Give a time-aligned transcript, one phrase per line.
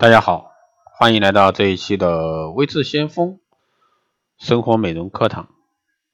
[0.00, 0.52] 大家好，
[0.84, 3.40] 欢迎来到这一期的微智先锋
[4.38, 5.48] 生活美容课堂。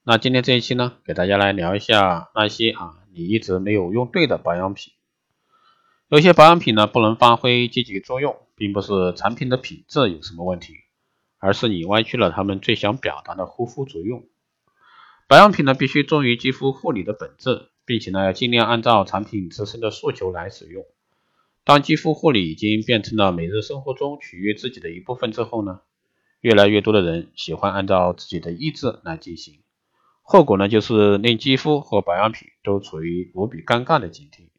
[0.05, 4.95] 那今天这一期呢，给大家来聊一下那些啊你一直没有用对的保养品。
[6.09, 10.73] 有些保养品呢不能发挥积极作用，并不是产品的品质有什么问题，
[11.39, 14.25] 而是你歪曲了他们最想表达的护肤作用。
[15.29, 20.87] 保养品呢必须忠于肌肤护理的本质，并且呢要尽量按照产品自身的诉求来使用。
[21.65, 25.81] 当肌肤护理已经变成了每日生活中取悦自己的一部分之后呢，
[26.43, 29.61] 越来越多的人喜欢按照自己的意志来进行，
[30.21, 34.51] 后果呢就是令肌肤和保养品都处于无比尴尬的境地。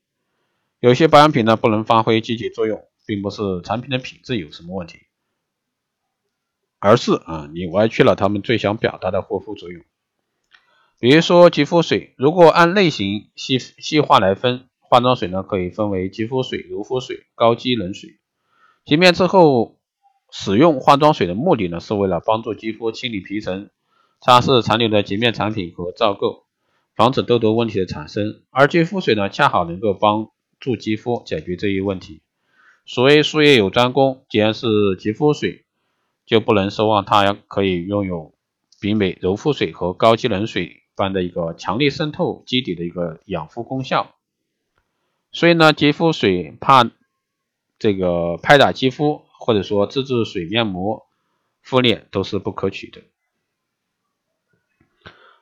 [0.80, 5.02] 有些保养品呢不能发挥积极作用，并不是产品的品质有什么问题，
[6.80, 9.86] 而是啊你歪曲了他们最想表达的护肤作用。
[11.00, 14.68] 比如说肌肤水，如果按类型细细化来分。
[14.90, 18.18] 化妆水呢，可以分为肌肤水、柔肤水、高机能水。
[18.86, 19.78] 洁面之后
[20.32, 23.70] 使用化妆水的目的呢，是为了帮助肌肤清理皮层、
[24.22, 26.44] 擦拭残留的洁面产品和皂垢，
[26.96, 28.44] 防止痘痘问题的产生。
[28.52, 32.22] 而肌肤水呢，恰好能够帮助肌肤解决这一问题。
[32.86, 35.66] 所谓术业有专攻，既然是肌肤水，
[36.26, 38.34] 就不能奢望它可以拥有
[38.80, 44.16] 比美柔肤水和高机能水般的一个强力渗透基底的一个养肤功效。
[45.36, 46.90] 所以呢，肌肤水怕
[47.78, 51.08] 这个拍打肌肤，或者说自制水面膜
[51.62, 53.02] 敷脸都是不可取的。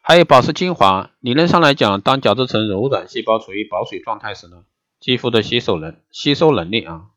[0.02, 4.64] 还有保湿精华，理论上来讲，当角质层柔软细胞处于保水状态时呢，
[4.99, 7.09] 肌肤的吸收能吸收能力啊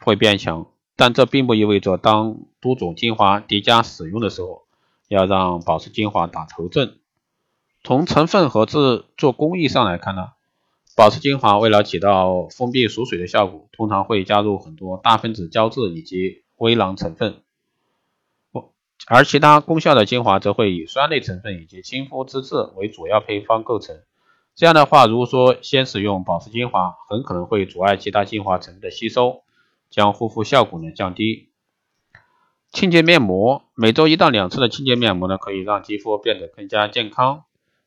[0.00, 0.66] 会变强，
[0.96, 4.64] 但这并不意味着当多种精华叠加使用的时候，
[5.06, 6.98] 要让保湿精华打头阵。
[7.84, 10.32] 从成分和制作工艺上来看呢。
[11.00, 17.40] 保湿精华为了起到封闭锁水的效果，通常会加入很多大分子胶质以及微囊成分，
[19.06, 23.98] 而其他功效的精华则会以酸类成分以及亲肤脂质为主要配方构成。
[24.54, 29.42] 这样的话，如果说先使用保湿精华，很可能会阻碍其他精华成分的吸收，
[29.88, 31.48] 将护肤效果呢降低。
[32.72, 37.44] 清洁面膜，每周一到两次的清洁面膜呢，可以让肌肤变得更加健康，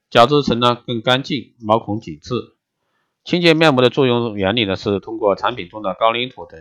[0.10, 2.53] 角质层呢更干净，毛孔紧致。
[3.24, 6.60] 清洁面膜的作用原理呢，是通过产品中的高岭土等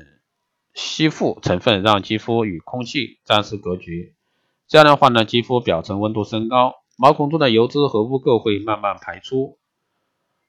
[0.75, 4.13] 吸附成分，让肌肤与空气暂时隔绝。
[4.69, 9.59] 这样的话呢，肌肤表层温度升高，毛孔中的油脂和污垢会慢慢排出。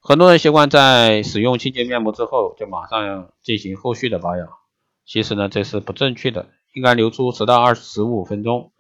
[0.01, 4.47] 很多人习惯在使用清洁面膜之后，就马上进行后续的保养。
[5.06, 8.72] 其实呢，这是不正确的，应该留出十到二十五分钟，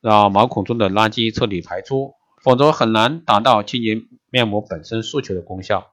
[0.00, 5.88] 让毛孔中的垃圾彻底排出，否则很难达到清洁面膜本身诉求的功效。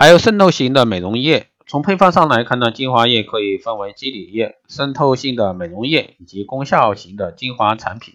[0.00, 8.14] 还有渗透型的美容液，从配方上来看呢，精华液可以分为基底液、渗透性的美容液以及功效型的精华产品。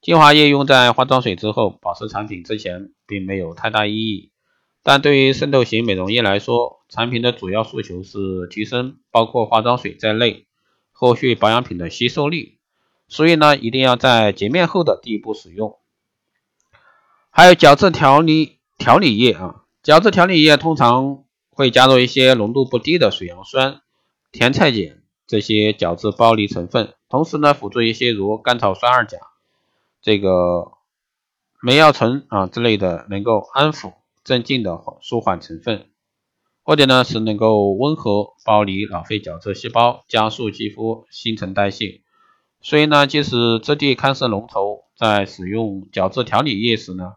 [0.00, 4.30] 精华液用在化妆水之后，保湿产品之前并没有太大意义。
[4.82, 10.46] 但对于渗透型美容液来说，产品的主要诉求是提升包括化妆水在内
[10.92, 12.56] 后续保养品的吸收力，
[13.06, 15.78] 所以呢，一定要在洁面后的第一步使用。
[17.28, 19.56] 还有角质调理调理液啊。
[19.82, 23.80] 角质调理液通常会加入一些浓度不低的水杨酸、
[24.30, 29.18] 甜菜碱这些角质剥离成分，同时呢，辅助一些如甘草酸二钾、
[30.00, 30.70] 这个
[31.60, 35.88] 梅药醇啊之类的能够安抚、镇静的舒缓成分，
[36.62, 42.02] 或者呢是能够温和剥离老废角质细胞，加速肌肤新陈代谢。
[42.60, 47.14] 所以呢，即使质地看似浓稠，在使用角质调理液时呢。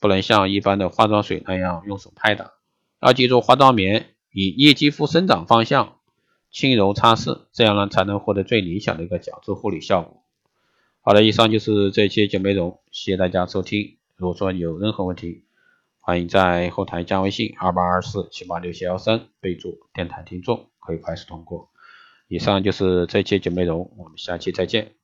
[0.00, 2.52] 不能像一般的化妆水那样用手拍打，
[3.00, 5.98] 要记住化妆棉以液肌肤生长方向
[6.50, 10.22] 轻柔擦拭，这样呢才能获得最理想的一个角质护理效果。
[11.02, 13.98] 好的，以上就是这期节目内容，谢谢大家收听。
[14.16, 15.44] 如果说有任何问题，
[16.00, 21.70] 欢迎在后台加微信二八二四七八六七幺三，备注电台听众，可以快速通过。
[22.28, 24.99] 以上就是这期节目内容，我们下期再见。